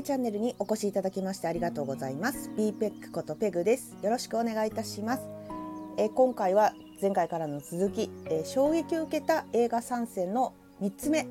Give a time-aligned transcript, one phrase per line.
[0.00, 2.50] ネチャンネルにお越しいただきましてありがとうございます。
[2.56, 3.98] B ペックことペグです。
[4.02, 5.28] よろしくお願いいたします。
[5.98, 6.72] え今回は
[7.02, 11.26] 前回からの続き、え衝撃を受けた映画参戦の3つ目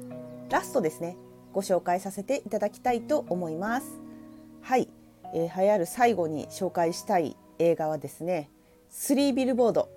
[0.52, 1.18] ラストですね。
[1.52, 3.88] ご紹介させていただきたいと思います。
[4.62, 4.88] はい、
[5.34, 8.52] えー、流行る最後に紹介したい映画はですね
[8.92, 9.90] 3ビルボード。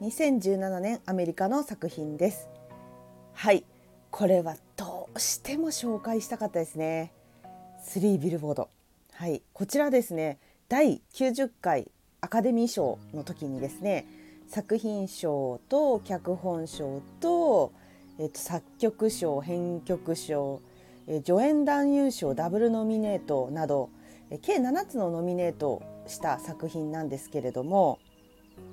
[0.00, 2.48] 2017年アメリカの作品です。
[3.34, 3.64] はい。
[4.10, 7.12] これはどうしても紹介したかったですね。
[7.86, 8.68] 3ビルボード。
[9.12, 9.42] はい。
[9.52, 11.90] こちらですね第90回
[12.20, 14.06] アカデミー賞の時にですね
[14.48, 17.72] 作品賞と脚本賞と,、
[18.18, 20.60] えー、と作曲賞編曲賞、
[21.06, 23.90] えー、助演男優賞ダブルノミネートなど、
[24.30, 28.00] えー、計7つのノミネートした作品なんですけれども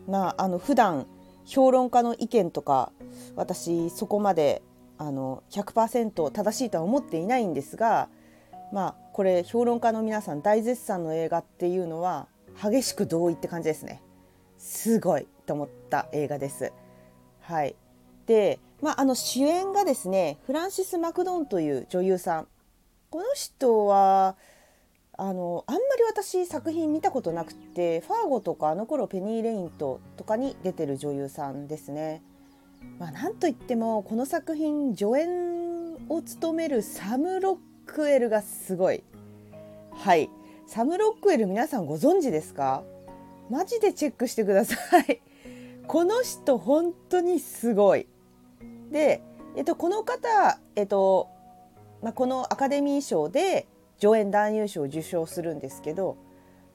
[0.07, 1.05] まああの普段
[1.45, 2.91] 評論家の意見とか
[3.35, 4.63] 私そこまで
[4.98, 8.10] あの100%正しいとは思っていないんですが
[8.74, 12.27] まあこれ評論家の皆さん大絶賛の映画っていうのは
[12.62, 14.02] 激しく同意って感じですね
[14.57, 16.71] すごいと思った映画です。
[17.41, 17.76] はい、
[18.26, 22.48] で、まあ、あの主演がですねフランシス・マクドーンという女優さん
[23.10, 24.38] この人は
[25.18, 32.24] あのあんまり私作品見たことなくてファーゴとかあの頃ペニー・レイントとかに出てる女優さんですね。
[32.98, 39.03] まあ、なんといってもこの作品助演を務めるサム・ロックエルがすごい。
[39.91, 40.29] はい。
[40.67, 42.84] サム・ロックエル皆さんご存知ですか？
[43.49, 45.21] マジでチェックしてください。
[45.87, 48.07] この人本当にすごい。
[48.91, 49.21] で、
[49.55, 51.29] えっと、この方、えっと
[52.01, 53.67] まあ、このアカデミー賞で
[53.99, 56.17] 助演男優賞を受賞するんですけど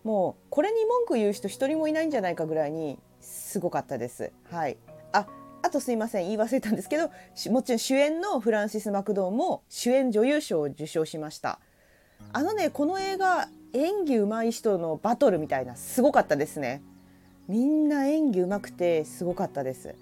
[0.04, 4.32] もうこれに文句言う人一人もいないんじゃないかぐらいにすごかったです。
[4.44, 4.78] はい、
[5.12, 5.26] あ
[5.62, 7.10] あとすいません言い忘れたんですけど
[7.50, 11.60] もちろん主演のフランシス・マクドーンも主演女優賞を受賞しました。
[12.32, 16.82] あのねこの映画演技上手い人のバトルみたいなすごかったですね。
[17.48, 19.94] みんな演技上手くてすごかったです。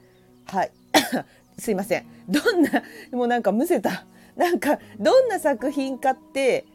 [0.47, 0.73] はい。
[1.59, 2.07] すいません。
[2.29, 4.07] どんなもうなんかむせた。
[4.37, 6.67] なんかどんな作品かって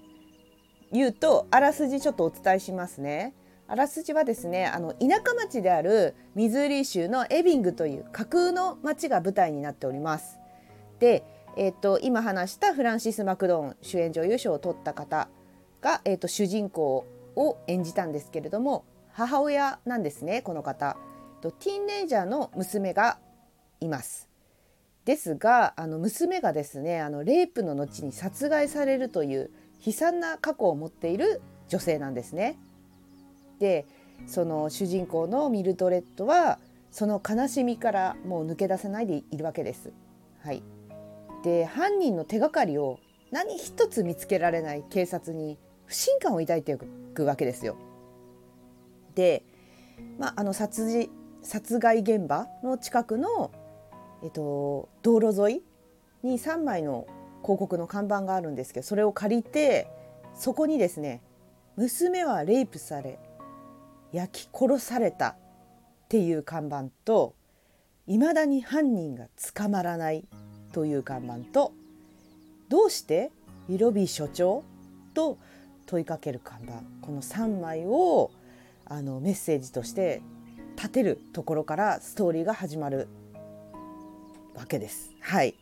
[0.91, 3.33] 言うとあらすじちょっとお伝えしますね。
[3.71, 10.39] あらすじはですねあの田舎町であるミズーリ州のエビングという架空の町が舞台になっております。
[10.99, 11.23] で、
[11.55, 15.29] えーと、今話したフランシス・マクドーン主演女優賞を取った方
[15.79, 17.05] が、えーと、主人公
[17.37, 18.83] を演じたんですけれども
[19.13, 20.97] 母親なんですねこの方。
[21.39, 23.19] とティーンレイジャーの娘が
[23.79, 24.27] います。
[25.05, 29.49] ですがあの娘がですねあのレイプの後に殺害されるという
[29.85, 32.59] 悲惨な過去を持っている女性なんですね。
[33.61, 33.85] で
[34.25, 36.57] その主人公のミルドレッドは
[36.89, 39.93] その悲しみからもう抜け出せないでいるわけです。
[40.43, 40.63] はい、
[41.43, 46.75] で犯人の手がかりを何一つ見つけられない警察に不信感を抱いてい
[47.13, 47.77] くわけですよ。
[49.13, 49.43] で、
[50.17, 51.09] まあ、あの殺人
[51.43, 53.51] 殺害現場の近くの、
[54.23, 57.07] えっと、道路沿いに3枚の
[57.43, 59.87] 広告の看板があるんですけどそれを借りて
[60.33, 61.21] そこにですね
[61.75, 63.17] 娘はレイプされ
[64.13, 65.35] 焼き殺されたっ
[66.09, 67.35] ていう看板と
[68.07, 70.25] いまだに犯人が捕まらない
[70.73, 71.73] という看板と
[72.69, 73.31] どうして
[73.69, 74.63] ウィロビー所長
[75.13, 75.37] と
[75.85, 78.31] 問いかける看板この3枚を
[78.85, 80.21] あのメッセージとして
[80.75, 83.07] 立てるところからストーリーが始まる
[84.55, 85.11] わけです。
[85.21, 85.55] はい、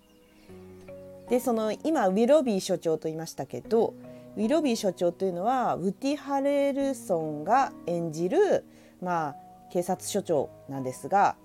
[1.29, 3.93] でその今ウィロビー所長と言いましたけど
[4.35, 8.65] ウィロビー所長というのはウティ・ハレルソンが演じる、
[9.01, 9.35] まあ、
[9.71, 11.35] 警察署長なんですが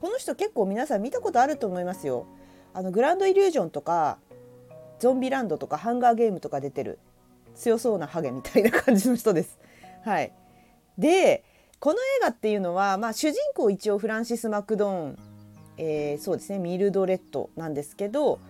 [0.00, 2.26] この人結構皆さん見たことあると思いますよ。
[2.74, 4.18] あのグランドイリュージョンとか
[4.98, 6.98] ゾンビランドとかハンガーゲームとか出てる
[7.54, 9.58] 強そうなハゲみたいな感じの人です。
[10.04, 10.32] はい、
[10.98, 11.44] で
[11.78, 15.18] この映画っていうのは、まあ、主人公一応フランシス・マクドーン、
[15.76, 18.40] えー、そうですねミルドレッドなんですけど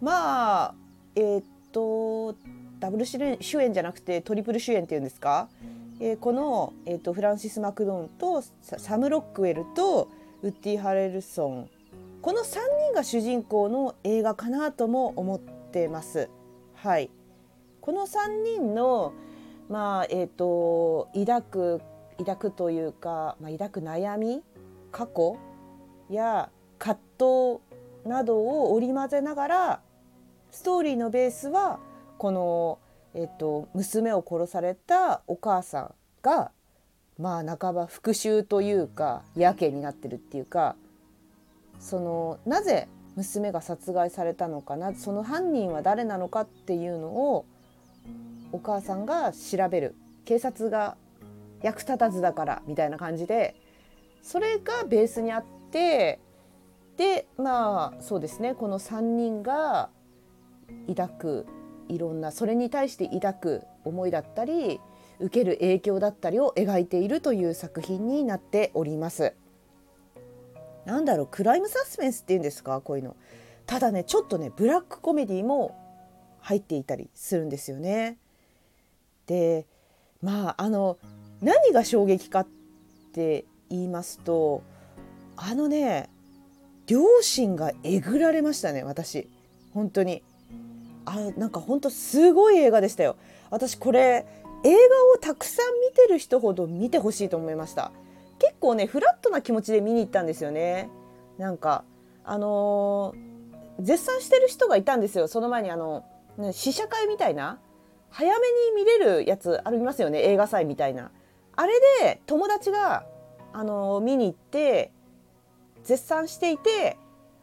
[0.00, 0.74] まあ
[1.14, 2.34] えー、っと
[2.78, 3.18] ダブル主
[3.60, 5.48] 演じゃなくてトリプル主演っていうんですか、
[6.00, 10.08] えー、この、えーと、フランシス・マクドーンとサム・ロックウェルと
[10.42, 11.70] ウッディ・ハレルソン。
[12.20, 12.58] この3
[12.90, 16.28] 人が主人公の映画かなとも思ってます。
[16.74, 17.10] はい、
[17.80, 19.12] この3人の、
[19.68, 21.80] まあえーと、抱く
[22.18, 24.42] 抱くというか、まあ、抱く悩み
[24.90, 25.36] 過去
[26.10, 29.80] や葛藤などを織り交ぜながら
[30.50, 31.78] ストーリーのベースは
[32.18, 32.78] この、
[33.14, 36.50] えっと、娘を殺されたお母さんが
[37.18, 40.76] まあ半ば復讐というかやけになってるっていうか
[41.80, 47.46] そのなぜ娘が殺害されたのかなその犯人は誰なのかっていうのを
[48.52, 49.94] お母さんが調べる。
[50.24, 50.98] 警察が
[51.62, 53.56] 役立たずだからみたいな感じで
[54.22, 56.20] それがベースにあって
[56.98, 59.88] でまあそうですねこの3人が
[60.86, 61.46] 抱く
[61.88, 64.80] いろんなそれに対して抱く思いだったり
[65.18, 69.34] 受ける影響だったりを描いているという作品になっております。
[70.84, 72.80] なんだろうクライムサスペンスっていうんですか？
[72.80, 73.16] こういうの。
[73.66, 75.76] ただねちょっとねブラックコメディも
[76.40, 78.16] 入っていたりするんですよね。
[79.26, 79.66] で
[80.22, 80.98] まああの
[81.42, 82.46] 何が衝撃かっ
[83.12, 84.62] て言いますと
[85.36, 86.08] あのね
[86.86, 89.28] 両親がえぐられましたね私
[89.74, 90.22] 本当に
[91.08, 93.16] あなんか本当すごい映画でしたよ。
[93.50, 94.26] 私これ
[94.64, 94.76] 映画
[95.14, 97.92] をたくさん見てる人ほど見てほしいと思いました。
[98.38, 100.90] 結構ねフラットな気持ちで見に行ったんですよね。
[101.38, 101.84] なんか
[102.24, 105.28] あのー、絶賛してる人がいたんですよ。
[105.28, 106.04] その前にあの、
[106.36, 107.58] ね、試写会みたいな
[108.10, 110.22] 早めに見れるやつありますよね。
[110.22, 111.10] 映画祭みたいな。
[111.56, 111.72] あれ
[112.02, 113.06] で友達が
[113.52, 114.92] あのー、見に行って
[115.84, 116.98] 絶賛していて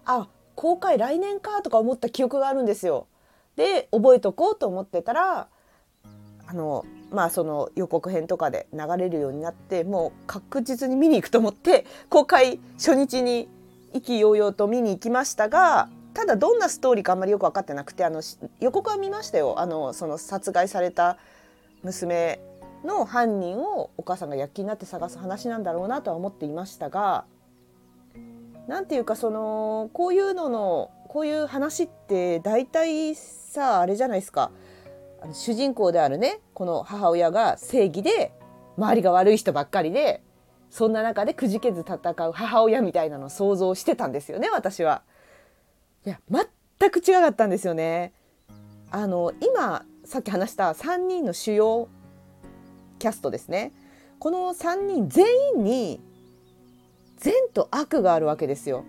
[0.06, 3.08] あ公開来年かとか思った記憶があるんですよ。
[3.56, 5.48] で覚えとこうと思ってたら
[6.48, 13.48] あのまあその予告編とかで流れるようになってもう確実に見に行くと思って公開初日に
[13.94, 18.22] 意気揚々と見に行きましたがただどんなストーリーかあんまりよく分かってなくてあの
[18.60, 19.60] 予告は見ましたよ。
[19.60, 21.18] あのその殺害された
[21.84, 22.40] 娘
[22.86, 27.26] の犯人をお母さんが躍起になって探す話なんだろうなとは思っていましたが
[28.68, 33.14] 何ていうかそのこういうののこういう話って大体
[33.56, 34.52] さあれじゃないですか
[35.22, 38.34] あの主人公であるねこの母親が正義で
[38.78, 40.22] 周りが悪い人ばっかりで
[40.70, 45.04] そんな中でくじけず戦う母親みたいなのを想像してたんですよね私は。
[46.06, 48.12] いや全く違かったんですよね。
[48.92, 51.88] あの今さっき話した3人の主要
[53.00, 53.72] キャストですね
[54.20, 55.26] この3人全
[55.56, 56.02] 員に
[57.18, 58.84] 善と悪があるわけですよ。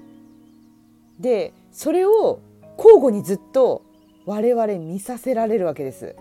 [1.21, 2.41] でそれを
[2.77, 3.86] 交互にずっと
[4.27, 6.17] 我々見させられるわけです。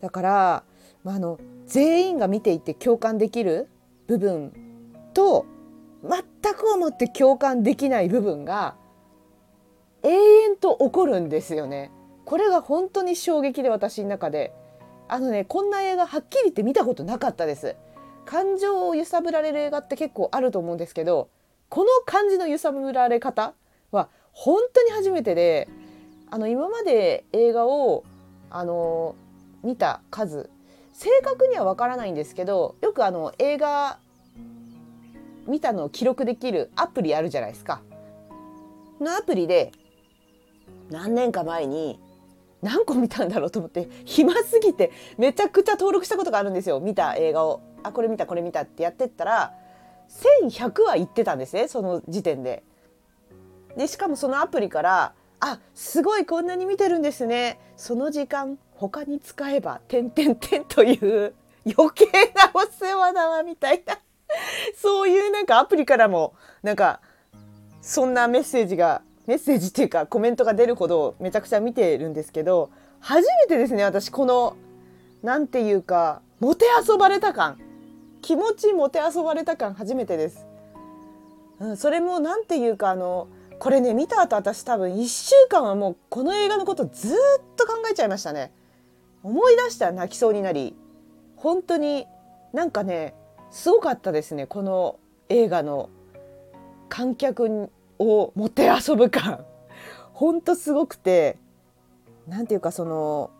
[0.00, 0.64] だから、
[1.04, 3.68] まあ、あの全員が見ていて共感できる
[4.06, 4.52] 部分
[5.12, 5.44] と
[6.02, 8.76] 全く思って共感できない部分が
[10.02, 11.90] 永遠と起こるんですよね。
[12.24, 14.54] これが本当に衝撃で私の中で
[15.08, 17.76] あのねこんな映画はっきり言って見たことなかったです。
[18.24, 21.30] 感情を揺さぶられる映画って結構あると思うんですけど
[21.68, 23.54] この感じの揺さぶられ方
[23.90, 25.68] は本当に初めてで
[26.30, 28.04] あの今まで映画を
[28.50, 29.16] あの
[29.62, 30.48] 見た数
[30.92, 33.98] 正確には分からないんですけどよくあの映画
[35.46, 37.80] 見たのを記録できるアプリあるじゃないですか。
[39.00, 39.72] のアプリで
[40.90, 41.98] 何年か前に
[42.62, 47.62] 何個見たんだろうと思って暇すぎてめちゃくちゃ登録したことがあるんですよ見た映画を。
[47.82, 49.54] あこれ見たこれ見たってやってったら
[50.42, 52.62] 1100は言ってたんですねその時点で。
[53.76, 57.58] でしかもそのアプリから「あすごいこんなに見てるんですね。
[57.76, 61.34] その時間他に使えば」てんてんてんという
[61.66, 63.98] 余計なお世話だわみたいな。
[64.76, 67.00] そういうなんかアプリからもなんか
[67.82, 74.56] そんなメッセージがメッセージっていうかコメントが出るほどめちゃくちゃ見てるんですけど初めてですね私この
[75.22, 77.58] 何て言うかもてあそばれた感。
[78.22, 80.46] 気持ちもてあそばれた感初めてです。
[81.58, 83.28] うん、それも何て言うかあの
[83.60, 87.16] これね見た後私多分1週間はもうこの映画のことずっ
[87.56, 88.52] と考えちゃいましたね。
[89.22, 90.74] 思い出したら泣きそうになり
[91.36, 92.06] 本当に
[92.54, 93.14] なんかね
[93.50, 94.98] すごかったですねこの
[95.28, 95.90] 映画の
[96.88, 99.44] 観客をもてあそぶ感
[100.14, 101.36] 本当すごくて
[102.26, 103.30] 何て言うかその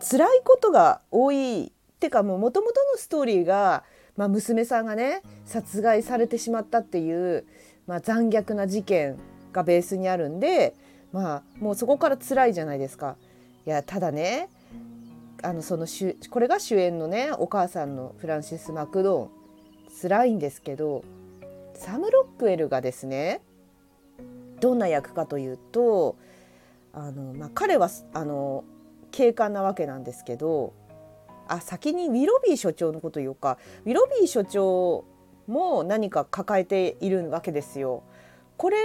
[0.00, 1.70] 辛いことが多いっ
[2.00, 3.84] てかもともとのストーリーが、
[4.16, 7.46] まあ、娘さんがね殺害されてしまったっていう、
[7.86, 9.16] まあ、残虐な事件
[9.52, 10.74] がベースにあるんで、
[11.12, 13.16] まあ、もうそこから辛いじゃないですか。
[13.66, 14.48] いやただね
[15.42, 15.86] あのその
[16.30, 19.30] これが主演のねお母さんのフランシス・マクドーン
[20.02, 21.04] 辛いんですけど
[21.74, 23.42] サム・ロックウェルがですね
[24.60, 26.16] どんな役かというと
[26.92, 28.64] あの、まあ、彼はあの
[29.10, 30.72] 警官なわけなんですけど
[31.48, 35.04] あ先にウィロビー所長のこと言おうかウィロビー所長
[35.46, 38.02] も何か抱えているわけですよ。
[38.56, 38.76] これ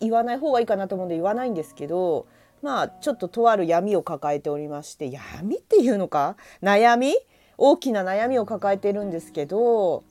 [0.00, 2.26] 言わない方がいいかなと思うんで言わないんですけど
[2.62, 6.36] まあちょっととある闇を抱えておりまして闇っていうのか？
[6.62, 7.14] 悩み？
[7.58, 10.04] 大きな悩みを抱えてるんですけど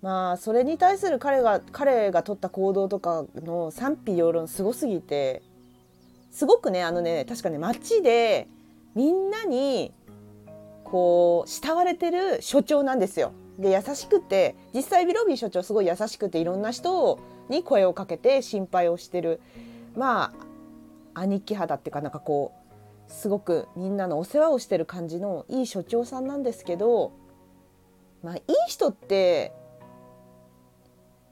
[0.00, 5.42] まあそれに対する彼が彼が取った行動とかの賛否両論すごすぎて
[6.30, 8.48] すごくねあのね確かね街で
[8.94, 9.92] みんなに
[10.84, 13.32] こう慕われてる所長なんですよ。
[13.58, 17.18] で優しくて実際ビロビー所長すごい優しくていろんな人
[17.48, 19.40] に声をかけて心配をしてる
[19.96, 20.32] ま
[21.14, 22.52] あ兄貴肌っていうかなんかこ
[23.08, 27.12] うすごくみんなのお世話をしてる感じのいい所長さんなんですけど
[28.22, 29.52] まあいい人って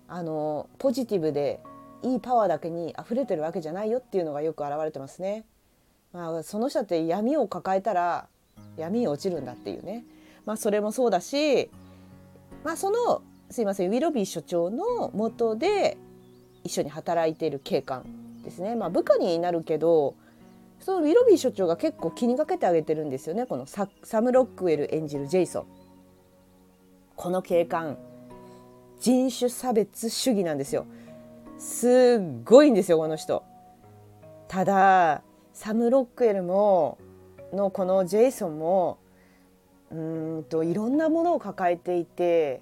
[0.09, 1.61] あのポジティブで
[2.03, 5.45] いいパワーだけに溢れてるわけじゃないよっていうのがよく表れてますね。
[6.12, 8.27] まあ、その人って闇を抱えたら
[8.77, 10.05] 闇に落ちるんだっていうね、
[10.45, 11.71] まあ、それもそうだし、
[12.64, 15.97] まあ、そのすいませんウィロビー所長のもとで
[16.62, 18.05] 一緒に働いている警官
[18.45, 20.14] ですね、まあ、部下になるけど
[20.79, 23.88] そのウィロビー所長が結構気にかけてあげてるんですよねこのサ
[24.21, 25.67] ム・ロックウェル演じるジェイソン。
[27.17, 27.99] この警官
[28.99, 30.87] 人種差別主義なんですよ。
[31.59, 33.43] すっごいんですよこの人。
[34.49, 36.97] ただサム・ロックウェルも
[37.52, 39.00] のこのジェイソンも
[39.90, 39.94] う
[40.40, 42.61] んといろんなものを抱えていて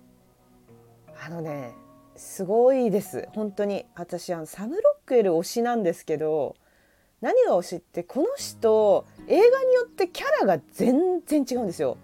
[1.23, 1.73] あのね
[2.17, 3.29] すごいです。
[3.35, 3.87] 本当に。
[3.95, 6.57] 私あのサム・ロックウェル推しなんですけど
[7.21, 11.97] 何が推しってこの人映画によってキャラが全然違うんですよ。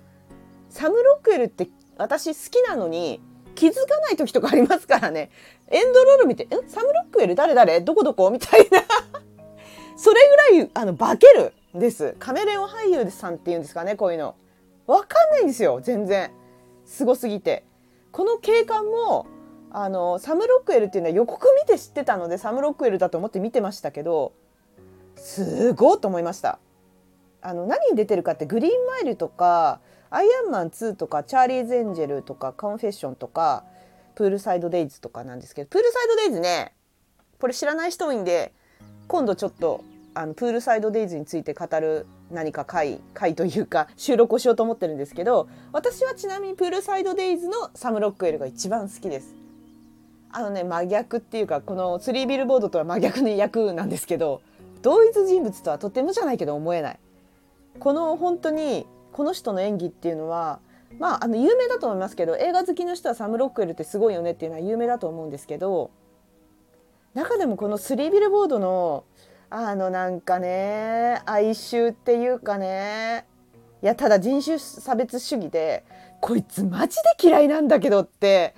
[0.68, 3.20] サム・ロックウェルって私好きなのに
[3.54, 5.30] 気づかない時とかありますからね。
[5.68, 7.80] エンドロール見て「んサム・ロックウェル誰誰？
[7.80, 8.82] どこどこ?」みたいな。
[9.96, 10.20] それ
[10.52, 12.14] ぐらいあの化けるんです。
[12.18, 14.34] カメレオン俳優さんっていうんですかねこういうの。
[14.86, 16.30] 分かんないんですよ全然。
[16.84, 17.64] すごすぎて。
[18.12, 19.26] この警官も
[19.70, 24.32] あのサム・ロックウェルっていうのは予告見て知ってたのでサム・ロックウェルだと思って見てましたけど
[25.16, 26.58] すごいと思いました。
[27.42, 33.64] あの何に出てるかってグリーンマイルとかアイアンマン2とかチャーリーズ・エンジェルとかカンフェッションとか
[34.14, 36.72] プールサイド・デイズとかなんですけどプールサイド・デイズね
[37.40, 38.54] これ知らない人多いんで
[39.08, 49.34] 今度ちょっとあのプールサイドデイズについて語る何か回回というか収録をしようと思ってるんですけど私はちなみにプールサイドデイズのサム・ロックウェルが一番好きです。
[50.30, 54.42] あのね真逆っていうかこのスリービルボードとは真逆の役なんですけど
[54.82, 56.98] 同一人物とはとてもじゃないけど思えない。
[57.78, 60.60] この本当にこの人の演技っていうのは
[60.98, 65.90] まああの有名だと思いますけど映画好きの人はサム・ロックウェルってすごいよねっていうのは有名だと思うんですけど
[67.14, 69.04] 中でもこのスリービルボードの
[69.56, 73.24] あのなんかね哀愁っていうかね
[73.84, 75.84] いやただ人種差別主義で
[76.20, 78.56] こいつマジで嫌いなんだけどって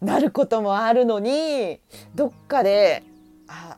[0.00, 1.80] なることもあるのに
[2.14, 3.02] どっかで
[3.48, 3.76] あ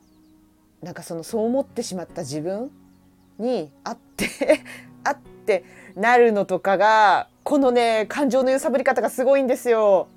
[0.82, 2.70] なんかそのそう思ってしまった自分
[3.38, 4.28] にあって
[5.02, 5.64] あって
[5.96, 10.08] なるのとかがこのね感情の揺さぶり方がすごいんですよ。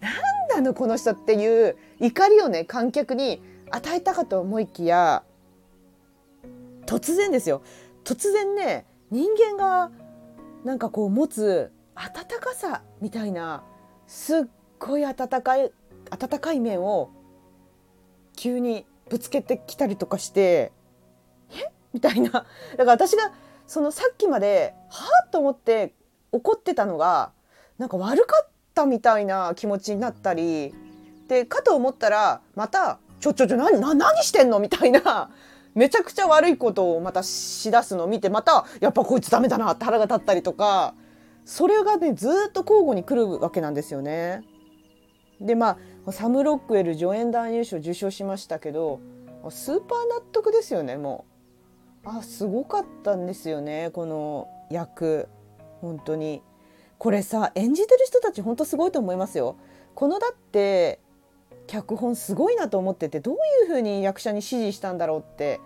[0.00, 0.12] なん
[0.56, 5.22] なのこの人っていう怒りをね観客に与えたかと思いきや
[6.88, 7.62] 突然ですよ。
[8.02, 9.90] 突然ね人間が
[10.64, 13.62] なんかこう持つ温かさみたいな
[14.06, 14.40] すっ
[14.78, 15.70] ごい温かい
[16.10, 17.10] 温かい面を
[18.34, 20.72] 急にぶつけてきたりとかして
[21.50, 21.70] え？
[21.92, 22.30] みたいな。
[22.30, 22.46] だか
[22.78, 23.32] ら私が
[23.66, 25.92] そのさっきまではあと思って
[26.32, 27.32] 怒ってたのが
[27.76, 30.74] なんか悪かったみたいな気持ちになったり
[31.28, 35.30] でかと思ったらまた「ちょちょちょ何何してんの?」みたいな。
[35.78, 40.94] めちゃくちゃ悪いことをまたしだすのを見てまたやっぱこいつダメだなって腹が立ったりとか。
[41.44, 44.42] それがねずっと交互に来るわけなんですよね。
[45.40, 49.00] でまあサム・ロックウェル助演男優賞受賞しましたけど
[49.48, 51.24] スーパー納得ですよねも
[52.04, 52.08] う。
[52.10, 55.28] あすごかったんですよねこの役。
[55.80, 56.42] 本当に。
[56.98, 59.56] これさ演じてる人たち本当すごいと思いますよ。
[59.94, 61.00] このだって
[61.66, 65.60] 脚本すごいなと思っててどういうふうに役者に指示したんだろうって。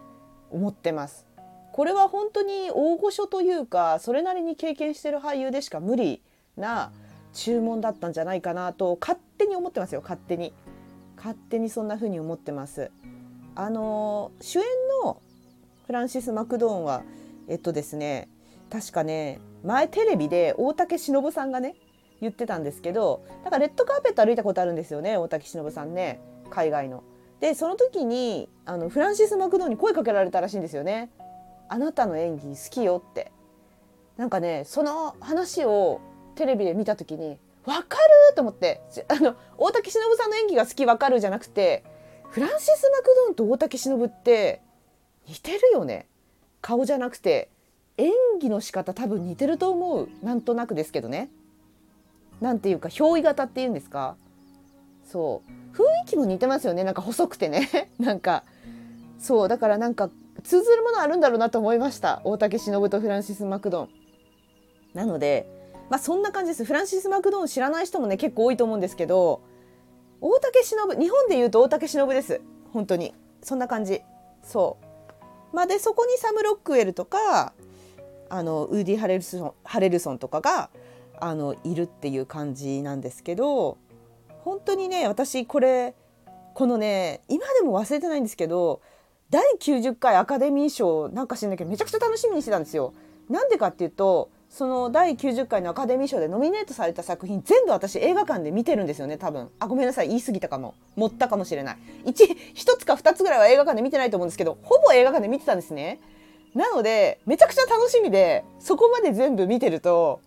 [0.53, 1.27] 思ってます。
[1.73, 6.23] これは本当に大御所というかそれなりに経験してる俳優でしか無理
[6.57, 6.93] な
[7.33, 10.53] 注文だったんじゃないかなと勝手に思ってますよ勝手に
[11.17, 12.91] 勝手にそんな風に思ってます
[13.55, 14.65] あの主演
[15.03, 15.23] の
[15.87, 17.03] フランシス・マクドーンは
[17.49, 18.29] えっとですね
[18.71, 21.75] 確かね前テレビで大竹しのぶさんがね
[22.21, 27.03] 言ってたんですけどだからレッドカーペット歩いたことあるんですよね大竹しのぶさんね海外の。
[27.43, 31.11] でその時にあのフランシス・マクドーに声かけられたらしいんですよね。
[31.69, 33.33] あなたの演技好きよって。
[34.17, 36.01] なんかねその話を
[36.37, 38.81] テレビで見た時に分かると思って。
[39.09, 41.83] あの大竹しのぶさんの演技が好き分かるじゃなくて
[42.31, 44.63] フランシス・マクドーンと大竹しのぶって
[45.27, 46.07] 似てるよね。
[46.61, 47.51] 顔じゃなくて
[47.97, 50.09] 演技の仕方多分似てると思う。
[50.23, 51.29] なんとなくですけどね。
[52.41, 54.15] なんていうか憑依型っていうんですか。
[55.05, 55.62] そう。
[55.73, 56.85] 雰囲気も似てますよね。
[56.85, 57.91] なんか細くてね。
[57.99, 58.45] なんか。
[59.19, 60.11] そうだからなんか
[60.43, 62.21] 通ずるものあるんだろうなと思いました。
[62.25, 63.89] 大竹しのぶとフランシス・マクドン。
[64.95, 65.47] なので
[65.89, 66.65] まあそんな感じです。
[66.65, 69.41] フランシス・マクドン知らない人もね結構多いと思うんですけど
[70.21, 72.41] 大竹しのぶ日本でいうと大竹しのぶです。
[72.73, 73.15] 本当に。
[73.43, 74.03] そんな感じ。
[74.43, 74.77] そ
[75.53, 75.57] う。
[75.57, 77.53] まあでそこにサム・ロックウェルとか
[78.29, 80.71] あのウーディ・ハレルソンハレルソンとかが
[81.21, 83.79] あのいるっていう感じなんですけど
[84.45, 85.95] 本当にね私これ
[86.55, 88.81] このね今でも忘れてないんですけど
[89.31, 92.93] 第90回アカデミー賞なんか知んないけどめちゃくちゃ楽しみにしてたんですよ。
[93.31, 99.49] なんでかっていうとその第90回のアカデミー賞でノミネートされた作品全部私映画館で見てるんですよね多分。
[99.59, 100.75] あごめんなさい言い過ぎたかも。
[100.97, 101.77] 持ったかもしれない。
[102.05, 102.13] 1,
[102.55, 106.01] 1つか2つぐらいは映画館で見てないと思うんですけどほぼ映画館で見てたんですね。
[106.55, 110.21] なのでめちゃくちゃ楽しみでそこまで全部見てると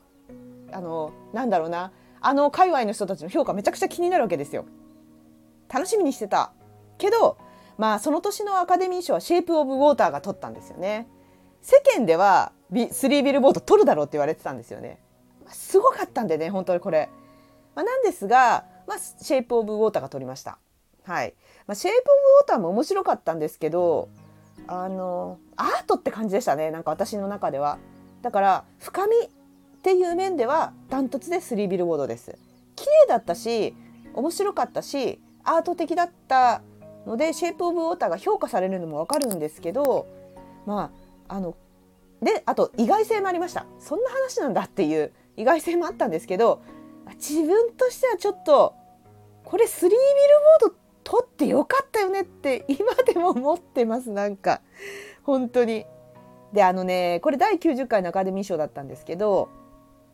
[0.72, 1.91] あのなんだろうな。
[2.25, 4.65] あの界隈の人たちの評価めちゃくちゃ気になるわけですよ
[5.72, 6.51] 楽しみにしてた
[6.98, 7.38] けど
[7.77, 11.08] まあその年のアカデミー賞はシェイプ・オブ・ウォーターが取ったんですよね
[11.65, 12.51] 世間では
[12.91, 15.00] スリービルボード取るだろうって言われてたんですよね。
[15.48, 17.10] すごかったんでね本当にこれ。
[17.74, 20.60] まあ、なんですが、まあ、シェイプ・オブ・ウォーターが取りました。
[21.03, 21.34] はい。
[21.65, 24.10] まあ、シェイプ・オブ・ウォーターも面白かったんですけど
[24.67, 27.79] あのアートって感じでしたねなんか私の中では。
[28.22, 29.15] だから深み
[29.86, 32.39] っていう面ではダントツでスリービルボードです。
[32.75, 33.75] 綺麗だったし
[34.15, 36.63] 面白かったしアート的だった
[37.06, 40.08] のでシェイプ・オブ・ウォーターが評価されるのもわかるんですけど
[40.65, 40.89] ま
[41.27, 41.56] ああの
[42.20, 46.63] であと意外性もありましたそんな話なんだっていう意外性もあったんですけど
[47.18, 48.74] 自分としてはちょっと
[49.44, 50.00] これスリービル
[50.63, 54.62] ボード取ってよかったよねって今でも思ってますなんか
[55.22, 55.86] 本当に。
[56.54, 59.50] であのねこれ第90回のアカデミー賞だったんですけど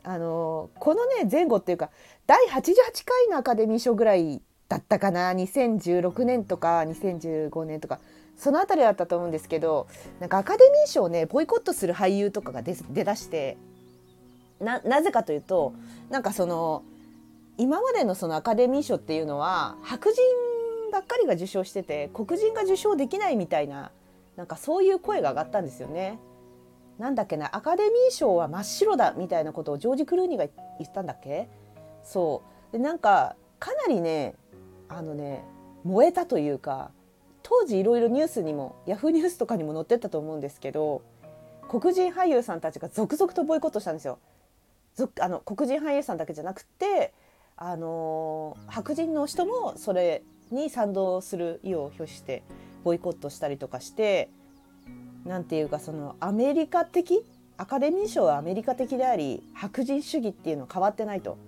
[0.04, 1.90] あのこのね前後っていうか
[2.26, 2.62] 第88
[3.04, 8.00] 回のアカデミー賞ぐらいだったかな2016年とか2015年とか
[8.36, 9.86] その辺りだったと思うんですけど
[10.18, 13.56] なんかアカデミー賞をねボイコットする俳優とかが出出だして
[14.60, 15.74] ななぜかというと
[16.10, 16.82] なんかその
[17.58, 20.20] 今までのそのアカデミー賞っていうのは白人
[20.90, 23.90] ばっかりが受賞してて黒人が受賞できないみたいな
[24.36, 26.18] なんかそういう声が上がったんですよね。
[27.02, 30.46] なんだっけなアカデミー賞は真っ白だみたいなことをジョージ・クルーニーが
[30.78, 31.48] 言ったんだっけ？
[32.04, 34.36] そうでなんかかなりね
[34.88, 35.44] あのね
[35.82, 36.92] 燃えたというか
[37.42, 41.02] 当時いろいろニュースにもヤフーニュースとかにも載ってたと思うんですけど
[41.68, 44.20] 黒人俳優さんたちが続々とボイコットしたんですよ。
[45.18, 47.12] あの黒人俳優さんだけじゃなくて、
[47.56, 52.44] あのー、白人の人もそれに賛同する意を表して
[52.84, 54.28] ボイコットしたりとかして
[55.24, 57.24] 何て言うかそのアメリカ的
[57.56, 61.38] アカデミー賞はアメリカ的であり白人主義っていうのは変わってないと。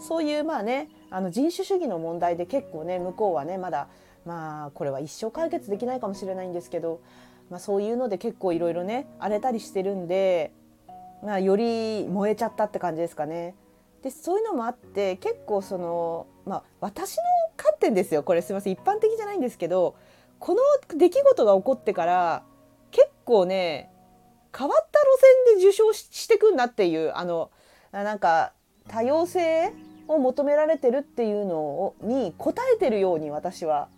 [0.00, 3.88] そういうまあねあの人種主義の問題で結構ね向こうはねまだ
[4.24, 7.00] まあこれは一生解決できないかもしれないんですけど、
[7.50, 10.52] まあ、そういうので結構いろいろね荒れたりしてるんで、
[11.24, 13.54] まあ、より燃えちゃったって感じですかね。
[14.02, 17.22] でそういうのもあって結構その、まあ、私の
[17.56, 18.22] 観点ですよ。
[18.22, 18.72] これすいません。
[18.72, 19.96] 一般的じゃないんですけど
[20.38, 20.60] この
[20.96, 22.42] 出来事が起こってから
[23.28, 23.90] 構ね
[24.56, 25.06] 変わった路
[25.52, 27.50] 線で受賞してくんなっていうあの
[27.92, 28.52] なんか
[28.88, 29.70] 多様性
[30.08, 33.88] を求められてるっていうのをに応えてるように私は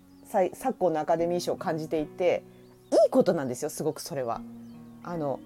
[0.53, 2.43] 昨今のアカデミー賞を感じていて
[2.91, 4.41] いいことなんですよすごくそれは。
[5.05, 5.39] あの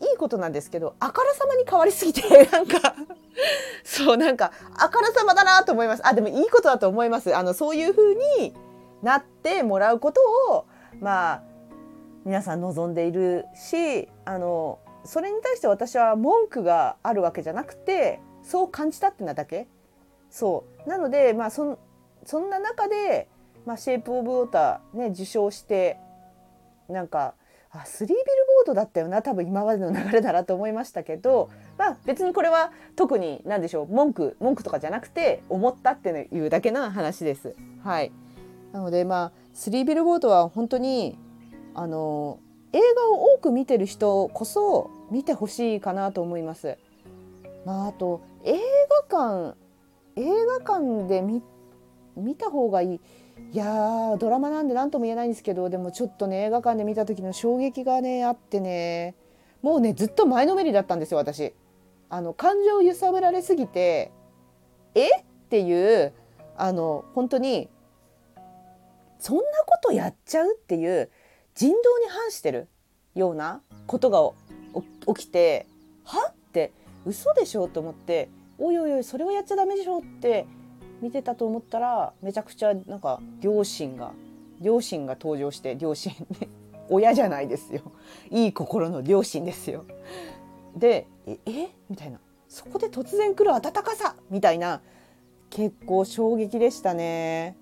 [0.00, 2.94] いいことなんですけどあからさまに変わりすぎて なんか
[3.82, 8.54] そうなんかあからさまだなと思いますあでもいいことだと思いますあのそういう風に
[9.02, 10.66] なってもらうことを
[11.00, 11.42] まあ
[12.24, 19.68] 皆さん望んでいるしあのそれに対して私は文句があるわけじゃなくてそう感じたってなだけ。
[20.30, 20.88] そう。
[20.88, 21.78] なのでまあそ
[22.24, 23.28] そんな中で
[23.66, 25.98] まあ、シェイプ・オブ・ウォーターね受賞して
[26.88, 27.34] なんか
[27.70, 28.24] あスリービル
[28.66, 37.56] ボードだったよな多分今までの流れだなと思いましたけど、まあ、別にこれは特に何でしょう文句文句とかじゃなくて思ったっていうだけの話です。
[37.82, 38.12] はい、
[38.72, 41.18] なのでまあスリービルボードは本当に
[41.74, 42.38] あの
[42.72, 46.78] 映画を多く見てる人こそ見てほしいかなと思います。
[47.64, 48.58] まあ、あと映
[49.10, 49.56] 画館
[50.16, 51.42] 映画館で見
[52.16, 53.00] 見た方がいい
[53.52, 59.14] いやドラマなんで何とも言えないんですけどでもちょっとね映画館で見た時の衝撃がねあってね
[59.62, 61.54] もうねずっと前のめりだったんですよ私。
[62.10, 64.12] あの感情を揺さぶられすぎて
[64.94, 65.08] え？
[65.08, 66.12] っていう
[66.56, 67.68] あの本当に
[69.18, 71.10] そんなことやっちゃうっていう
[71.54, 72.68] 人道に反してる
[73.14, 74.30] ようなことが
[75.14, 75.66] 起きて
[76.04, 76.30] は？
[76.30, 76.72] って
[77.06, 80.46] 嘘でしょと思っておいおいおいそれはやっちゃダメでしょって
[81.00, 84.12] 見てたと思ったらめちゃくちゃなんか両親が
[84.60, 86.12] 両親が登場して両親
[86.88, 87.82] 親じゃないですよ。
[88.30, 89.84] いい心の両親ですよ。
[90.76, 91.68] で「ええ？
[91.88, 94.80] みたいな「そこで突然来る温かさみたいな
[95.50, 97.56] 結構衝撃でしたね。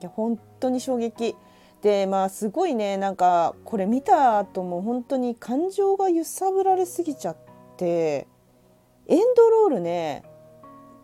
[0.00, 1.34] いや本当に衝撃。
[1.84, 7.36] でまあすごいねなんかこれ見た後も本当に感情が揺さぶられすぎちゃっ
[7.76, 8.26] て
[9.06, 10.22] エンドロールね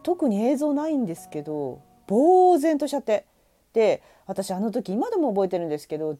[0.03, 3.27] 特に映像ないんですけど呆然としちゃって
[3.75, 6.17] で私あの時今でも覚えてるんですけど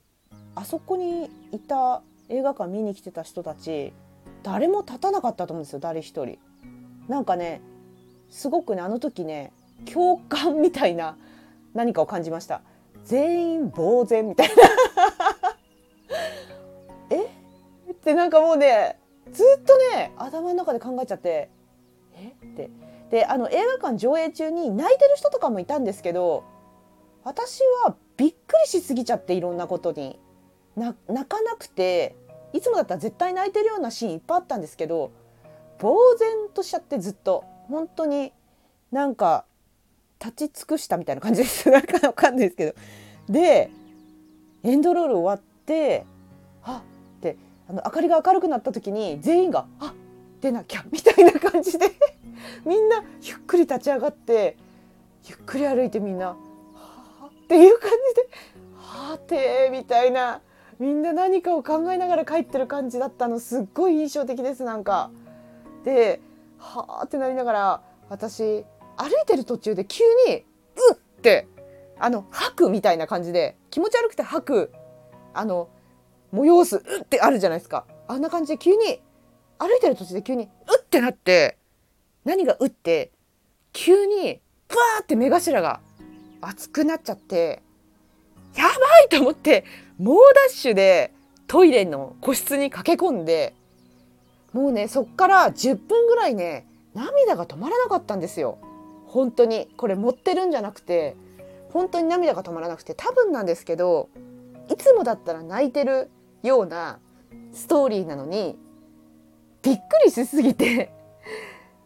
[0.55, 3.95] あそこにいた映画館見に来てた人たち
[4.43, 6.39] 誰も立たなかったと思うんですよ誰一人。
[7.09, 7.63] なんかね
[8.29, 9.53] すごくねあの時ね
[9.91, 11.17] 共感みたいな
[11.73, 12.61] 何かを感じました
[13.05, 14.55] 全員呆然みたいな。
[17.17, 17.25] え？
[17.91, 18.99] ってなんかもうね
[19.33, 21.51] ずっとね頭の中で考えちゃって
[22.15, 22.35] え？
[22.47, 22.71] って。
[23.11, 26.45] であの映画館上映中に泣いてる人とかもいたんですけど
[27.25, 30.19] 私はびっくりしすぎちゃっていろんなことに。
[30.77, 30.95] 泣
[31.29, 32.15] かなくて
[32.53, 35.11] いつもだったら絶対泣いてるようなシーンいっぱいあったんですけど
[35.81, 37.45] 呆然としちゃってずっと。
[37.69, 38.33] 本当に
[38.91, 39.45] なんか
[40.23, 41.69] 立ち尽くしたみたいな感じです。
[41.73, 42.75] なんかわかんないですけど。
[43.29, 43.71] で
[44.63, 46.05] エンドロール終わって
[46.63, 46.83] あ
[47.17, 47.37] って
[47.69, 49.95] あの明かりが明るくなった時に全員が「あ
[50.41, 51.87] 出なきゃ」みたいな感じで。
[52.65, 54.57] みんなゆっくり立ち上がって
[55.27, 56.37] ゆっくり歩いてみんな「は
[57.23, 58.29] あ」っていう感じで
[58.77, 60.43] 「はあて」みたいな。
[60.79, 65.11] みんな何かを考えながら帰ってる感じだったのすっごい印象的ですなんか。
[65.85, 66.23] で
[66.57, 68.65] はあってなりながら私
[69.01, 70.45] 歩いてる途中で急に
[70.91, 71.49] 「うっ!」て
[71.99, 74.73] あの吐くみたいな感じで気持ち悪くて吐く
[75.33, 75.69] あの
[76.35, 79.01] 催す「うっ!」てあるじゃないですかあんな感じで急に
[79.59, 81.57] 歩いてる途中で急に「うっ!」てなって
[82.25, 83.13] 何が「うって?」って
[83.73, 85.81] 急にブワーって目頭が
[86.41, 87.63] 熱くなっちゃって
[88.57, 88.71] やば
[89.07, 89.65] いと思って
[89.99, 91.13] 猛ダッシュで
[91.47, 93.55] トイレの個室に駆け込んで
[94.53, 98.59] もうねそっから10分ぐらいね涙が止まらなかったんですよ
[99.11, 101.17] 本当にこれ持ってるんじゃなくて
[101.73, 104.09] 本当に涙が止まらなくて多分なんですけど
[104.69, 106.11] いつもだったら泣いてる
[106.45, 107.01] ような
[107.53, 108.57] ストーリーなのに
[109.63, 110.93] びっくりしすぎて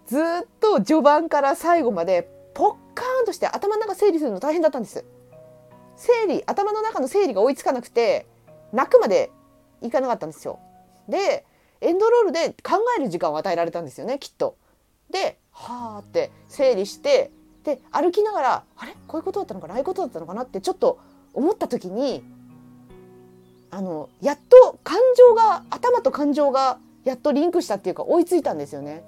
[0.06, 0.22] ずっ
[0.60, 5.04] と序盤から最後までポッカーンとして頭の中整理するの大変だったんです
[5.96, 8.26] 整理頭の中の整理が追いつかなくて
[8.72, 9.30] 泣くまで
[9.80, 10.58] いかなかったんですよ
[11.08, 11.46] で
[11.80, 14.56] エンドロールで考える時間を与えられたんですよねきっと。
[15.10, 17.30] ではあって整理して
[17.62, 18.94] で歩きながらあれ？
[19.06, 19.74] こういうことだったのかな？
[19.74, 20.42] ああいうことだったのかな？
[20.42, 20.98] ってちょっと
[21.32, 22.22] 思った時に
[23.70, 29.04] あのやっと感情が頭と感情がやっとリンクしたっていうか追いついたんですよね。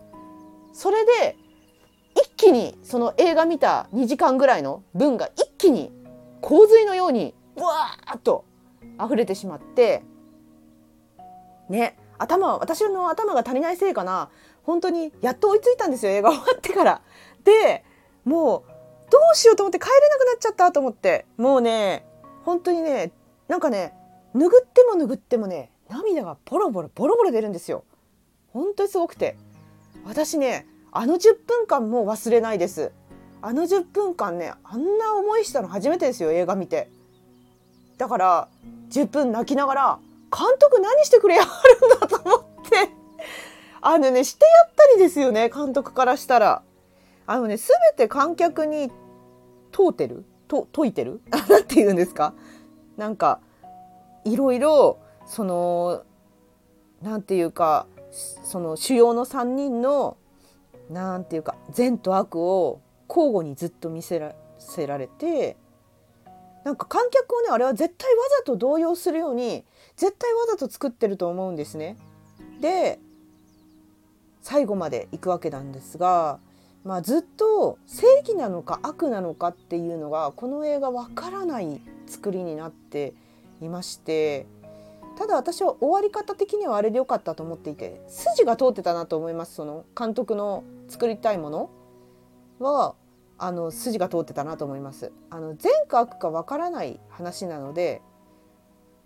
[0.73, 1.37] それで
[2.15, 5.93] 一気にその映画見た2時間ぐらいの分が一気に
[6.41, 8.45] 洪水のようにブワーッと
[9.03, 10.03] 溢れてしまって
[11.69, 14.31] ね頭私の頭が足りないせいかな？
[14.67, 17.01] 本当にやっと追いついたんですよ映画終わってから。
[17.45, 17.85] で
[18.25, 18.63] もう
[19.11, 22.05] どうしようと思って帰れなくなっちゃったと思ってもうね
[22.45, 23.13] 本当にね
[23.47, 23.95] なんかね
[24.35, 27.85] 拭っても拭ってもね涙がボロボロボロボロ出るんですよ。
[28.53, 29.37] 本当にすごくて
[30.05, 32.91] 私ねあの10分間もう忘れないです。
[33.43, 36.91] あの10分間ねあんな思いしたの初めてですよ映画見て。
[37.99, 38.49] だから
[38.91, 39.99] 10分泣きながら
[40.37, 42.91] 監督何してくれやるんだと思って
[43.89, 46.63] あのねしてやったりですよね監督からしたら。
[47.29, 48.91] あのね全て観客に
[49.71, 50.25] 問うてる？
[50.49, 51.21] と解いてる？
[51.49, 52.35] なんて言うんですか？
[52.97, 53.41] なんか
[54.25, 56.03] いろいろその
[57.01, 60.17] なんていうかその主要の3人の
[60.91, 65.57] なんていうか善と悪を交互にずっと見せらせられて
[66.65, 69.65] なんか観客をねあれは絶対わざと動揺するように
[69.97, 71.97] 絶対わざと作ってると思うんですね。
[72.61, 72.99] で
[74.47, 76.39] 最後まで行くわけなんですが、
[76.85, 83.13] まあ、ずっと正義なのか悪なのかっていうのがこの映画わからない作りになって
[83.61, 84.47] いまして
[85.19, 91.71] ただ私は終わり方的にはあれで良かったと思っていて筋が通ってたなと思いますその監督の作りたいもの
[92.61, 92.95] は
[93.39, 95.11] あの筋が通ってたなと思います。
[95.29, 98.01] あの善か悪かわからない話なので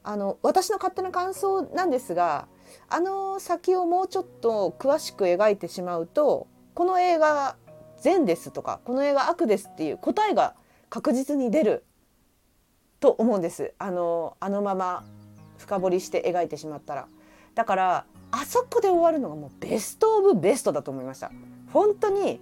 [0.04, 2.46] あの私の勝手な感想なんですが
[2.88, 7.56] あの先をもうちょっと詳しく描いてしまうとこの映画
[8.00, 10.54] 善ですとかこの映画悪ですっていう答えが
[10.88, 11.84] 確実に出る
[13.00, 13.74] と思うんです。
[13.78, 15.04] あのあのまま
[15.58, 17.08] 深掘りして描いてしまったら。
[17.54, 21.30] だからあそこで終わるのがもうベストオブベストだと思いました。
[21.72, 22.40] 本当に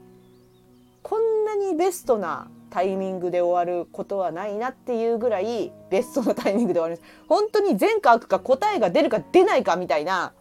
[1.03, 7.25] こんなにベストなタイミングで終わることはないなっていうぐらいベストのタイミングで終わるんです。
[7.29, 10.33] 本当に善か悪か答えが出るか出ないかみたいな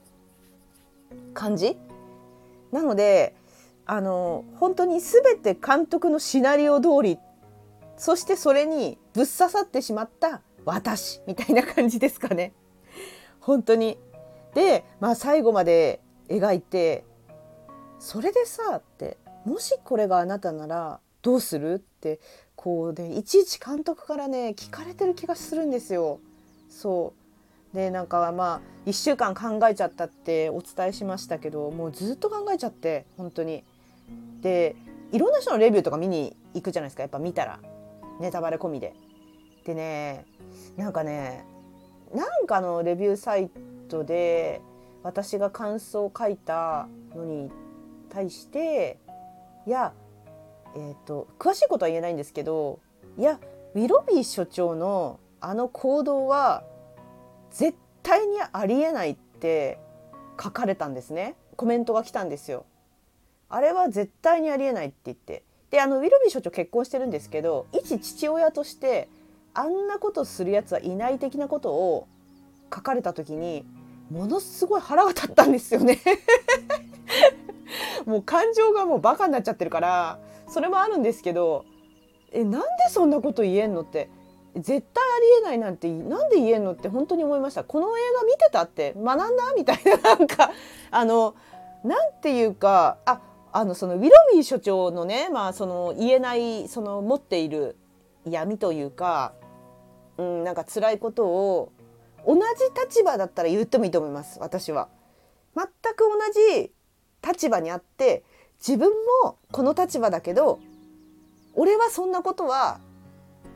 [1.33, 1.77] 感じ？
[2.71, 3.35] なので
[3.85, 7.17] あの本当に全て監督のシナリオ通り
[7.95, 12.53] そしてそれにぶっ刺さってしまった私みたいな感じですかね。
[13.39, 13.97] 本当に。
[14.53, 17.05] で、まあ、最後まで描いて
[17.99, 21.83] それでさってもしこれがあなたならどうする？
[21.97, 22.19] って
[22.55, 26.19] こうでいちいち監督からね聞かれてる気がするんですよ。
[26.69, 27.13] そ
[27.73, 33.63] うでなんかまあ1週間考えちゃったってお伝えしましたけどもうずっと考えちゃって本当に。
[34.41, 34.75] で
[35.11, 37.59] いろんな人のレビューとか見に行くじゃないですかやっぱ見たら
[38.19, 38.93] ネタバレ込みで。
[39.65, 40.25] でね
[40.77, 41.45] なんかね
[42.13, 43.49] なんかのレビューサイ
[43.89, 44.61] トで
[45.03, 47.51] 私が感想を書いたのに
[48.09, 48.97] 対して
[49.67, 49.93] いや、
[50.77, 52.79] えーと、詳しいことは言えないんですけど
[53.17, 53.39] いや
[53.73, 56.63] ウィロビー所長のあの行動は
[57.51, 59.79] 絶対にありえないって
[60.41, 61.35] 書かれたんですね。
[61.55, 62.65] コメントが来たんですよ。
[63.49, 65.43] あれは絶対にありえないって言って。
[65.69, 69.09] であのウィロビー所長結婚してるんですけど一父親として
[69.53, 72.07] あんなことするやつはいない的なことを
[72.73, 73.65] 書かれた時に
[74.09, 75.99] ものすごい腹が立ったんですよね。
[78.05, 81.65] もう感情がもうバカになっちゃってるからそれもあるんですけど
[82.31, 84.09] えなんでそんなこと言えんのって
[84.55, 90.51] 絶対ありえないなんてなんで言えんのって本当に思いましたこの映画見てたって学んだみたいな なんか
[90.91, 91.35] あの
[91.83, 97.77] なんていうかああのそのウィロミー所長のね、まあ、その言えないその持っている
[98.25, 99.33] 闇というか、
[100.17, 101.71] うん、なんか辛いことを
[102.25, 102.41] 同じ
[102.79, 104.89] 立場だったら言ってもいいと思います私は。
[105.55, 106.71] 全く同じ
[107.25, 108.23] 立場にあって
[108.59, 108.91] 自分
[109.23, 110.59] もこの立場だけど
[111.53, 112.79] 俺はそんなことは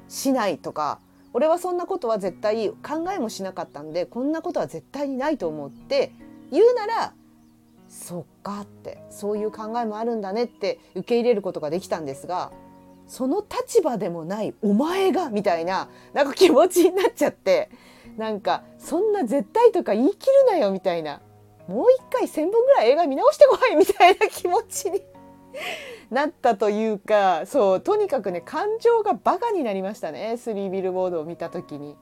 [0.07, 0.99] しないとか
[1.33, 6.11] 俺はそんなことは絶対考えもしなかったんでこんなことは絶対にないと思って
[6.51, 7.13] 言うなら
[7.87, 12.51] そっかってそういう考えもあるんだねって受け入れることができたんですが
[13.07, 17.69] その立場でもないお前がみたいななんか気持ちになっちゃって
[18.17, 21.21] なんかそんな絶対とか言い切るなよみたいな
[21.71, 25.01] もう一回1,000本ぐらい映画見直してこいみたいな気持ちに
[26.09, 31.95] なったというかそうとにかくね感情がバカになりましたねスリービルボードを見た時に。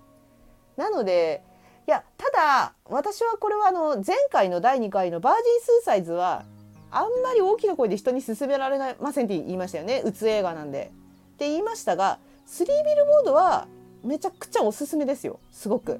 [0.78, 1.44] なので
[1.88, 6.46] いやただ私はこれはあの前回の第2回の「バージン・スーサイズ」は
[6.92, 10.92] あんまり大きな声で人に勧められませんって言いましたよねうつ映画なんで。
[11.34, 13.68] って言いましたがスリービルボードは
[14.04, 16.00] めちゃくちゃおすすめですよすごく。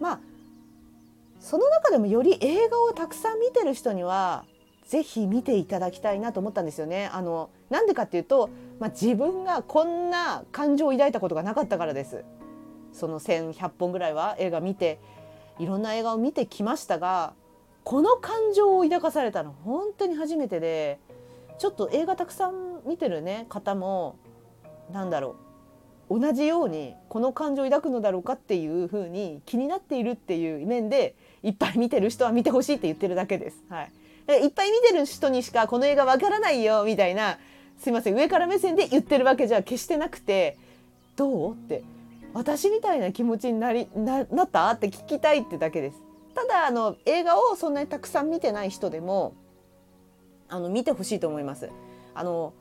[0.00, 0.20] まあ
[1.44, 4.46] その中でもより映画をたくさん見てる人には
[4.86, 7.10] ぜひ見ていただきたいなと思ったんですよね。
[7.12, 8.48] あのなんでかっていうと、
[8.80, 12.24] まあ、自分がこんな感情を抱いたことがなかったからです。
[12.94, 14.98] その1,100本ぐらいは映画見て
[15.58, 17.34] いろんな映画を見てきましたが
[17.82, 20.98] この感情を抱かされたの本当に初めてで
[21.58, 24.16] ちょっと映画たくさん見てるね方も
[24.92, 25.43] なんだろう
[26.10, 33.56] 同じようにこの感情を抱くのだろうかっていうふうに気になっているっていう面でいっぱい見てる人は見てほしいって言ってるだけです。
[33.68, 33.90] はい、
[34.42, 37.38] いっぱい見てる人にしかこの映画わからないよみたいな
[37.78, 40.56] すいません上から目線で言ってるわけじゃ決してなくて
[41.16, 41.82] どうって
[42.32, 46.02] 私みたいな気持ちになりななったって聞きたいってだけです。
[46.34, 49.34] ただあの映画をそんなにたくさん見てない人でも
[50.48, 51.70] あの見てほしいと思います。
[52.14, 52.52] あの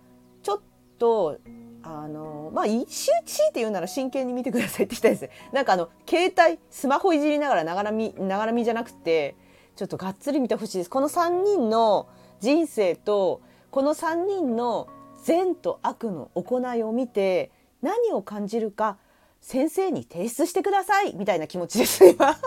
[0.44, 0.60] ちょっ
[1.00, 1.38] と
[1.84, 5.30] あのまあ一周地って言うなら真剣に見てくださいって言ったいです。
[5.52, 9.36] なんかあの携帯スマホいじりながらながらみながらみじゃなくて
[9.76, 10.90] ちょっとがっつり見てほしいです。
[10.90, 12.08] この3人の
[12.40, 14.88] 人生とこの3人の
[15.24, 18.98] 善と悪の行いを見て何を感じるか
[19.42, 22.32] 先生に提出してくださいみたいな気持ちです今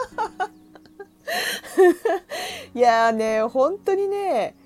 [2.74, 4.56] いやね本当にね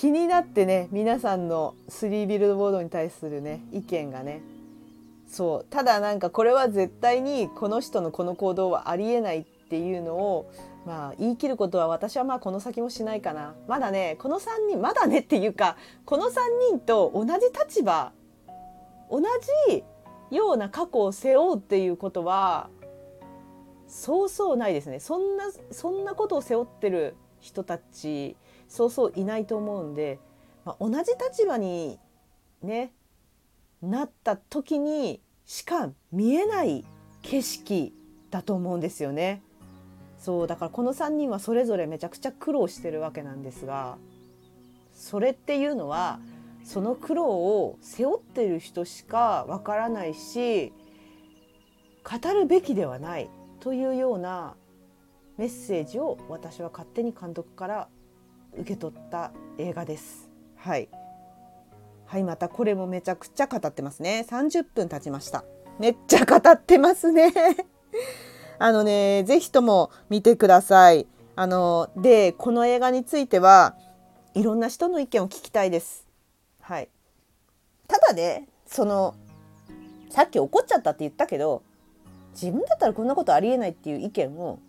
[0.00, 4.42] 気になってね皆さんのスリービルドボードに対するね意見がね。
[5.28, 5.66] そう。
[5.70, 10.50] ただなんかこれは絶対にこの人のこの行動はありえないっていうのを
[10.84, 13.54] まあ言い切ることは私はまあこの先もしないかな。
[13.68, 16.30] まだねこの3人まだね っていうかこの3
[16.70, 18.12] 人と同じ立場
[19.10, 19.20] 同
[19.70, 19.84] じ
[20.30, 22.68] ような過去を背負うっていうことは
[23.86, 24.98] そうそうないですね。
[24.98, 28.36] そんなそんなことを背負ってる人たち
[28.74, 30.18] そうそういないと思うんで、
[30.64, 32.00] まあ、同じ立場に
[32.60, 32.92] ね
[33.80, 36.84] なった時にしか見えない
[37.22, 37.94] 景色
[38.32, 39.42] だと思うんですよね。
[40.18, 43.96] そうだからこの3人はそれぞれめちゃくちゃ苦労してるわけなんですが
[44.92, 46.18] それっていうのは
[46.64, 50.72] その苦労を背負ってる人しかわからないし
[52.02, 53.28] 語るべきではない
[53.60, 54.56] というような
[55.36, 57.88] メッセージを私は勝手に監督から
[58.58, 60.30] 受け取った映画です。
[60.56, 60.88] はい。
[62.06, 64.26] はいまたこれもめちゃくちゃ語ってますね。
[64.28, 65.44] 30分経ちました。
[65.78, 67.32] めっちゃ語ってますね。
[68.58, 71.06] あのねぜひとも見てください。
[71.36, 73.76] あのでこの映画については
[74.34, 76.06] いろんな人の意見を聞きたいです。
[76.60, 76.88] はい。
[77.88, 79.14] ただねその
[80.10, 81.62] さっき怒っちゃったって言ったけど
[82.32, 84.60] 自分だったらこんなことありえないっていう意見を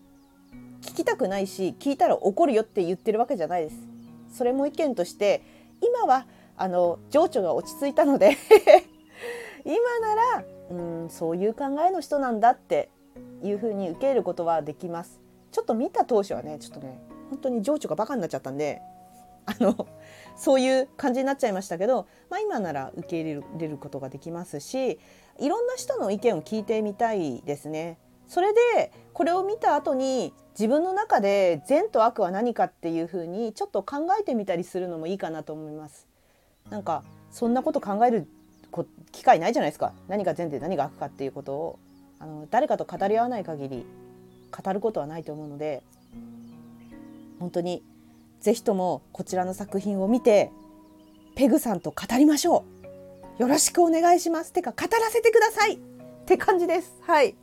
[0.85, 3.77] 聞きたくないし聞いたら怒るよって言ってるわけじゃないです
[4.31, 5.41] それも意見として
[5.81, 8.37] 今はあの情緒が落ち着いたので
[9.65, 10.73] 今ならう
[11.05, 12.89] んそういう考えの人なんだって
[13.43, 15.19] いうふうに受け入れることはできます
[15.51, 18.81] ちょっと見た当初はねちょっとね本当に情緒がバカになっちゃったんで
[19.45, 19.87] あの
[20.35, 24.99] そういう感じになっちゃいましたけど、まあ、今なら受け入れることができますし
[25.39, 27.97] いろんな人の意見を聞いてみたいですね。
[28.27, 36.07] それでこれを見た後に自分の中で善と悪は何かっていうふうにちょっと考えてみたりするのもいいかなと思います。
[36.69, 38.27] なんかそんなこと考える
[39.11, 39.93] 機会ないじゃないですか。
[40.07, 41.79] 何が善で何が悪かっていうことを。
[42.17, 43.85] あの誰かと語り合わない限り
[44.49, 45.83] 語ることはないと思うので。
[47.39, 47.83] 本当に
[48.39, 50.51] ぜひともこちらの作品を見て
[51.35, 52.63] ペグさんと語りましょ
[53.37, 53.41] う。
[53.41, 54.53] よろしくお願いします。
[54.53, 55.75] てか語らせてください。
[55.75, 55.77] っ
[56.25, 56.95] て感じです。
[57.01, 57.35] はい。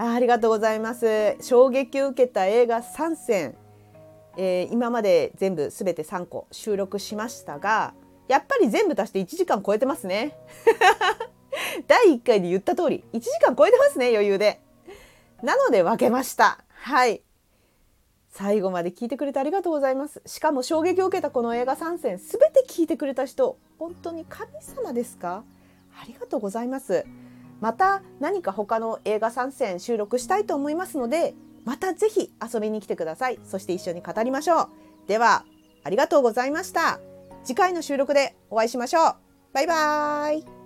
[0.00, 1.36] あありがとうございます。
[1.40, 3.56] 衝撃を受けた映画3選、
[4.36, 7.94] えー、今まで全部すべて3個収録しましたが
[8.28, 10.38] やっぱり全部足して1時間超えてますね。
[11.88, 14.60] 第1回で言った通り1時間超えてますね余裕で。
[15.42, 16.64] なので分けました。
[16.68, 17.22] はい。
[18.28, 20.22] 最後まで聞いてくれてありがとうございます。
[20.26, 25.42] しかも衝撃を受けたこの映画3選全て聞いてくれた人本当に神様ですか？
[26.00, 27.04] ありがとうございます。
[27.60, 33.38] また何か他の映画参戦収録したいと思いますのでまたぜひ遊びに来てください。
[33.44, 34.68] そして一緒に語りましょう。
[35.06, 35.44] では
[35.84, 37.00] ありがとうございました。
[37.44, 39.14] 次回の収録でお会いしましょう。
[39.52, 40.57] バイバーイ。